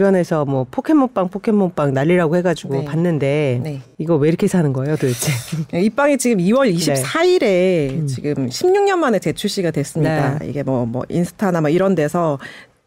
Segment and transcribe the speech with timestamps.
[0.00, 2.84] 주변에서 뭐 포켓몬빵 포켓몬빵 난리라고 해가지고 네.
[2.86, 3.80] 봤는데 네.
[3.98, 5.32] 이거 왜 이렇게 사는 거예요 도대체?
[5.78, 8.06] 이 빵이 지금 2월 24일에 음.
[8.06, 10.38] 지금 16년 만에 재출시가 됐습니다.
[10.38, 10.48] 네.
[10.48, 12.38] 이게 뭐, 뭐, 인스타나 뭐 이런 데서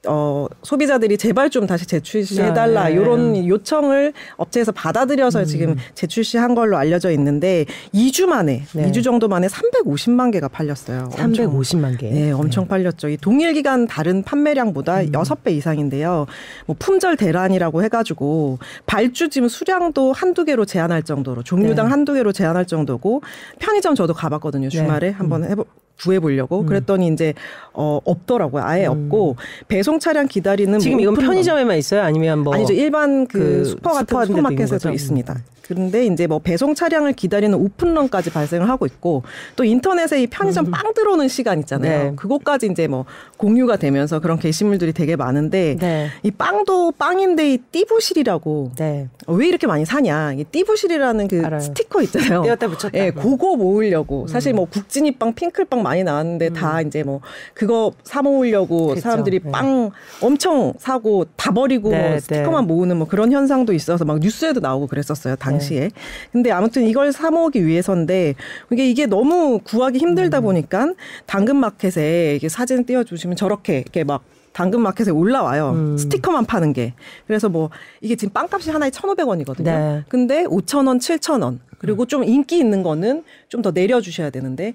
[0.06, 2.94] 어, 소비자들이 제발 좀 다시 재출시해달라 네.
[2.94, 5.46] 이런 요청을 업체에서 받아들여서 음.
[5.46, 8.92] 지금 재출시한 걸로 알려져 있는데 2주 만에, 네.
[8.92, 11.10] 2주 정도 만에 350만 개가 팔렸어요.
[11.18, 12.10] 엄청 350만 개.
[12.10, 13.10] 네, 엄청 팔렸죠.
[13.10, 15.14] 이 동일 기간 다른 판매량보다 음.
[15.14, 16.26] 여섯 배 이상인데요.
[16.66, 21.92] 뭐 품절 대란이라고 해가지고 발주 지금 수량도 한두 개로 제한할 정도로 종류당 네.
[21.92, 23.22] 한두 개로 제한할 정도고
[23.60, 24.70] 편의점 저도 가봤거든요.
[24.70, 25.14] 주말에 네.
[25.14, 25.66] 한번 해보.
[26.00, 26.66] 구해보려고 음.
[26.66, 27.34] 그랬더니 이제
[27.74, 29.36] 어 없더라고요 아예 없고
[29.68, 32.02] 배송 차량 기다리는 지금 뭐 이건 편의점에만 있어요?
[32.02, 34.92] 아니면 뭐 아니죠 일반 그, 그 슈퍼 같은 슈퍼 슈퍼마켓에도?
[34.92, 35.38] 있습니다.
[35.64, 39.24] 그런데 이제 뭐 배송 차량을 기다리는 오픈런까지 발생을 하고 있고
[39.56, 42.04] 또 인터넷에 이 편의점 빵 들어오는 시간 있잖아요.
[42.12, 42.16] 네.
[42.16, 43.06] 그것까지 이제 뭐
[43.38, 46.10] 공유가 되면서 그런 게시물들이 되게 많은데 네.
[46.22, 49.08] 이 빵도 빵인데 이 띠부실이라고 네.
[49.26, 50.34] 어, 왜 이렇게 많이 사냐?
[50.34, 51.62] 이 띠부실이라는 그 알아요.
[51.62, 52.44] 스티커 있잖아요.
[52.44, 52.98] 떼었다 붙였다.
[53.00, 57.22] 예, 그거 모으려고 사실 뭐 국진이 빵, 핑클 빵 많이 나왔는데 다 이제 뭐
[57.54, 59.02] 그거 사 모으려고 그랬죠.
[59.02, 59.52] 사람들이 네.
[59.52, 59.92] 빵
[60.22, 64.88] 엄청 사고 다 버리고 네, 뭐 스티커만 모으는 뭐 그런 현상도 있어서 막 뉴스에도 나오고
[64.88, 65.90] 그랬었어요 당시 에.
[66.32, 68.36] 근데 아무튼 이걸 사 모으기 위해서인데
[68.72, 70.94] 이게 이게 너무 구하기 힘들다 보니까
[71.26, 74.24] 당근마켓에 이게 사진 띄워주시면 저렇게 이렇게 막
[74.54, 75.72] 당근마켓에 올라와요.
[75.72, 75.98] 음.
[75.98, 76.94] 스티커만 파는 게.
[77.28, 77.70] 그래서 뭐
[78.02, 79.64] 이게 지금 빵값이 하나에 1,500원이거든요.
[79.64, 80.04] 네.
[80.08, 81.60] 근데 5,000원, 7,000원.
[81.80, 84.74] 그리고 좀 인기 있는 거는 좀 더 내려 주셔야 되는데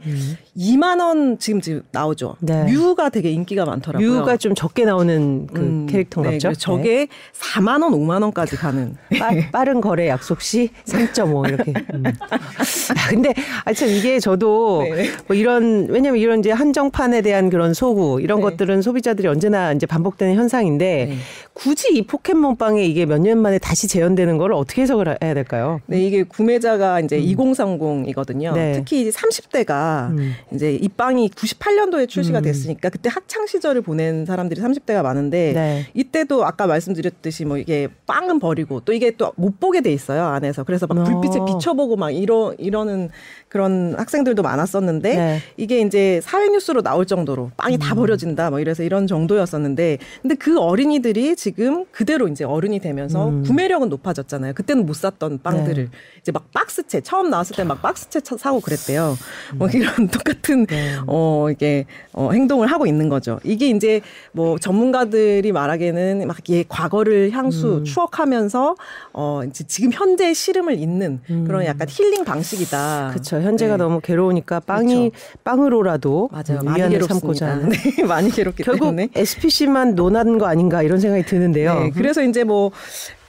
[0.56, 2.36] 2만 원 지금 지금 나오죠.
[2.40, 2.64] 네.
[2.64, 4.20] 뮤가 되게 인기가 많더라고요.
[4.20, 6.48] 뮤가 좀 적게 나오는 그 음, 캐릭터인가 네, 보죠?
[6.48, 8.94] 그래서 저게 4만 원, 5만 원까지 가는.
[9.10, 9.18] 네.
[9.18, 11.74] 빠, 빠른 거래 약속 시3.5 이렇게.
[11.92, 12.04] 음.
[12.06, 13.34] 아, 근데
[13.64, 15.10] 아참 이게 저도 네.
[15.26, 18.42] 뭐 이런 왜냐면 이런 이제 한정판에 대한 그런 소구 이런 네.
[18.44, 21.16] 것들은 소비자들이 언제나 이제 반복되는 현상인데 네.
[21.58, 25.80] 굳이 이 포켓몬빵에 이게 몇 년 만에 다시 재현되는 걸 어떻게 해석을 해야 될까요?
[25.86, 28.50] 네, 이게 구매자가 이제 2030이거든요.
[28.50, 28.54] 음.
[28.54, 28.72] 네.
[28.76, 30.34] 특히 이제 30대가 음.
[30.52, 35.86] 이제 이 빵이 98년도에 출시가 됐으니까 그때 학창 시절을 보낸 사람들이 30대가 많은데 네.
[35.94, 40.64] 이때도 아까 말씀드렸듯이 뭐 이게 빵은 버리고 또 이게 또 못 보게 돼 있어요 안에서
[40.64, 41.04] 그래서 막 어.
[41.04, 43.10] 불빛에 비춰보고 막 이러 이러는
[43.48, 45.34] 그런 학생들도 많았었는데 네.
[45.36, 45.38] 음.
[45.56, 50.58] 이게 이제 사회 뉴스로 나올 정도로 빵이 다 버려진다 뭐 이래서 이런 정도였었는데 근데 그
[50.58, 53.42] 어린이들이 지금 그대로 이제 어른이 되면서 음.
[53.44, 55.88] 구매력은 높아졌잖아요 그때는 못 샀던 빵들을
[56.20, 59.16] 이제 막 박스채 처음 나왔을 때 막 박스채 차- 사고 그랬대요
[59.56, 60.94] 뭐 이런 똑같은 네.
[61.06, 64.00] 어 이게 어 행동을 하고 있는 거죠 이게 이제
[64.32, 68.76] 뭐 전문가들이 말하기에는 막 예, 과거를 향수 추억하면서
[69.12, 73.40] 어 이제 지금 현재의 시름을 잇는 그런 약간 힐링 방식이다 그렇죠.
[73.40, 73.82] 현재가 네.
[73.82, 75.12] 너무 괴로우니까 빵이
[75.44, 76.60] 빵으로라도 맞아요.
[76.60, 77.14] 음, 많이 괴롭습니다.
[77.14, 77.68] 삼고자 하는.
[77.96, 79.08] 네, 많이 괴롭기 결국 때문에.
[79.14, 81.80] SPC만 논한 거 아닌가 이런 생각이 드 는데요.
[81.80, 82.70] 네, 그래서 이제 뭐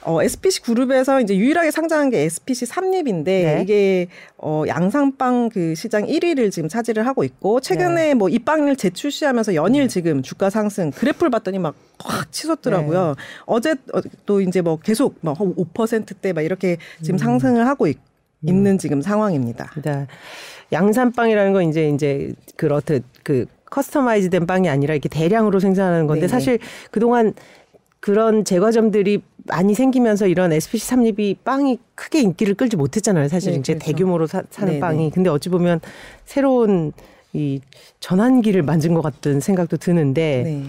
[0.02, 3.62] 어, SPC 그룹에서 이제 유일하게 상장한 게 SPC 삼립인데 네.
[3.62, 4.06] 이게
[4.38, 10.22] 어, 양상빵 그 시장 1위를 지금 차지를 하고 있고 최근에 뭐이 빵을 재출시하면서 연일 지금
[10.22, 13.14] 주가 상승 그래프를 봤더니 막 확 치솟더라고요.
[13.46, 17.98] 어제 어, 또 이제 뭐 계속 막 5%대 막 이렇게 지금 상승을 하고 있,
[18.42, 19.70] 는 지금 상황입니다.
[19.74, 20.10] 그러니까
[20.72, 26.28] 양산빵이라는 건 이제 이제 그렇듯 그 커스터마이즈된 빵이 아니라 이렇게 대량으로 생산하는 건데 네네.
[26.28, 26.58] 사실
[26.90, 27.34] 그동안
[28.00, 33.28] 그런 제과점들이 많이 생기면서 이런 SPC 삼립이 빵이 크게 인기를 끌지 못했잖아요.
[33.28, 33.86] 사실 네, 이제 그렇죠.
[33.86, 34.80] 대규모로 사, 사는 네네.
[34.80, 35.10] 빵이.
[35.10, 35.80] 근데 어찌 보면
[36.24, 36.92] 새로운
[37.32, 37.60] 이
[38.00, 40.62] 전환기를 만든 것 같은 생각도 드는데 네.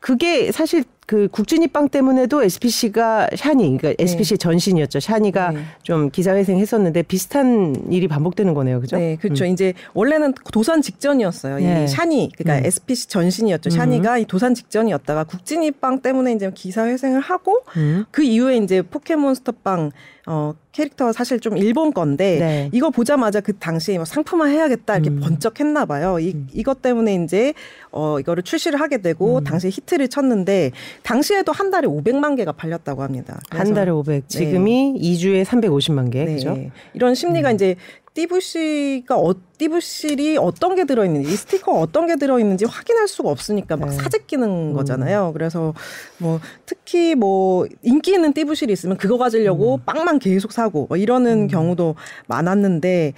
[0.00, 4.98] 그게 사실 그 국진이 빵 때문에도 SPC가 샤니, 그러니까 SPC 전신이었죠.
[4.98, 5.60] 샤니가 네.
[5.82, 8.80] 좀 기사회생 했었는데 비슷한 일이 반복되는 거네요.
[8.80, 8.96] 그죠?
[8.96, 9.44] 네, 그렇죠.
[9.44, 11.58] 이제 원래는 도산 직전이었어요.
[11.58, 11.84] 네.
[11.84, 12.66] 이 샤니, 그러니까 음.
[12.66, 13.70] SPC 전신이었죠.
[13.70, 18.04] 샤니가 이 도산 직전이었다가 국진이 빵 때문에 이제 기사 회생을 하고 음.
[18.10, 19.92] 그 이후에 이제 포켓몬스터 빵
[20.28, 22.70] 어, 캐릭터가 사실 좀 일본 건데 네.
[22.72, 25.20] 이거 보자마자 그 당시에 뭐 상품화 해야겠다 이렇게 음.
[25.20, 26.18] 번쩍했나 봐요.
[26.18, 27.54] 이 이것 때문에 이제
[27.92, 29.02] 어 이거를 출시를 하게 음.
[29.02, 33.40] 되고 당시에 히트를 쳤는데 당시에도 한 달에 500만 개가 팔렸다고 합니다.
[33.50, 34.28] 한 달에 500.
[34.28, 36.24] 지금이 2주에 350만 개.
[36.24, 36.34] 네.
[36.34, 36.56] 그죠?
[36.94, 37.76] 이런 심리가 이제
[38.16, 43.90] 띠부씨가 어, 띠부실이 어떤 게 들어있는지 이 스티커 어떤 게 들어있는지 확인할 수가 없으니까 막
[43.90, 43.96] 네.
[43.96, 45.32] 사재끼는 거잖아요.
[45.32, 45.74] 그래서
[46.18, 51.94] 뭐 특히 뭐 인기 있는 띠부실이 있으면 그거 가지려고 빵만 계속 사고 뭐 이러는 경우도
[52.26, 53.14] 많았는데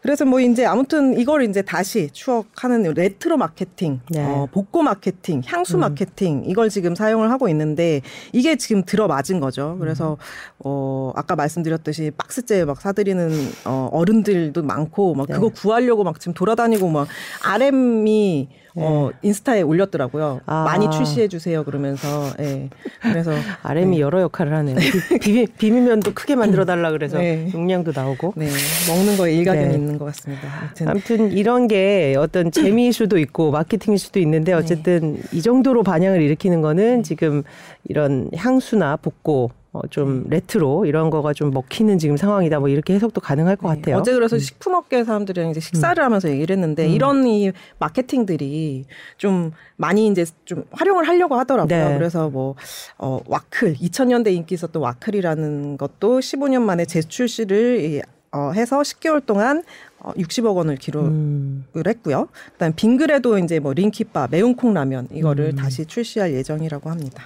[0.00, 4.24] 그래서 뭐 이제 아무튼 이걸 이제 다시 추억하는 레트로 마케팅, 네.
[4.24, 8.00] 어, 복고 마케팅, 향수 마케팅 이걸 지금 사용을 하고 있는데
[8.32, 9.76] 이게 지금 들어맞은 거죠.
[9.80, 10.16] 그래서
[10.58, 13.30] 어 아까 말씀드렸듯이 박스째 막 사들이는
[13.64, 15.34] 어 어른들 도 많고 막 네.
[15.34, 17.08] 그거 구하려 하려고 막 지금 돌아다니고 막
[17.44, 20.40] RM이 어 인스타에 올렸더라고요.
[20.46, 20.62] 아.
[20.64, 22.68] 많이 출시해 주세요 그러면서 예.
[23.02, 23.32] 그래서
[23.62, 24.76] RM이 여러 역할을 하네요.
[24.76, 27.50] 비, 비빔, 비빔면도 크게 만들어 달라 그래서 네.
[27.52, 28.34] 용량도 나오고.
[28.36, 28.48] 네
[28.88, 29.74] 먹는 거에 일가견이 네.
[29.74, 30.48] 있는 것 같습니다.
[30.60, 36.22] 아무튼 아무튼 이런 게 어떤 재미일 수도 있고 마케팅일 수도 있는데 어쨌든 이 정도로 반향을
[36.22, 37.42] 일으키는 거는 지금
[37.88, 43.20] 이런 향수나 복고 어, 좀 레트로 이런 거가 좀 먹히는 지금 상황이다 뭐 이렇게 해석도
[43.20, 43.98] 가능할 것 같아요.
[43.98, 48.86] 어제 그래서 식품업계 사람들이랑 이제 식사를 하면서 얘기를 했는데 이런 이 마케팅들이
[49.16, 51.88] 좀 많이 이제 좀 활용을 하려고 하더라고요.
[51.88, 51.96] 네.
[51.96, 52.56] 그래서 뭐
[52.98, 58.02] 어, 와클 2000년대 인기 있었던 와클이라는 것도 15년 만에 재출시를 이,
[58.32, 59.62] 어, 해서 10개월 동안
[60.00, 61.64] 어, 60억 원을 기록을 음.
[61.86, 62.26] 했고요.
[62.54, 67.22] 그다음 빙그레도 이제 뭐 링키바, 매운콩 라면 이거를 다시 출시할 예정이라고 합니다.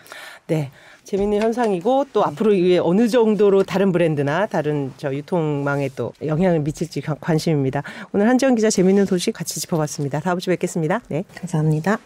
[0.46, 0.70] 네.
[1.04, 7.00] 재밌는 현상이고 또 앞으로 이게 어느 정도로 다른 브랜드나 다른 저 유통망에 또 영향을 미칠지
[7.02, 7.82] 관- 관심입니다.
[8.12, 10.20] 오늘 한지원 기자 재밌는 소식 같이 짚어봤습니다.
[10.20, 11.00] 다음 주에 뵙겠습니다.
[11.08, 11.24] 네.
[11.34, 11.98] 감사합니다.